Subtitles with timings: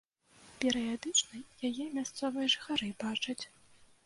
[0.61, 1.37] Перыядычна
[1.69, 3.41] яе мясцовыя жыхары бачаць.